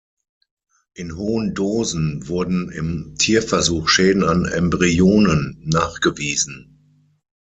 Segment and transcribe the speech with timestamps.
[0.95, 7.19] In hohen Dosen wurden im Tierversuch Schäden an Embryonen nachgewiesen.